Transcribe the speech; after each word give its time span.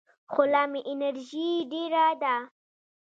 خو 0.31 0.41
لا 0.51 0.63
مې 0.71 0.81
انرژي 0.91 1.49
ډېره 1.71 2.05
ده. 2.21 2.35